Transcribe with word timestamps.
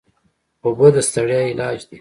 اوبه 0.63 0.87
د 0.93 0.97
ستړیا 1.07 1.41
علاج 1.51 1.79
دي. 1.85 1.89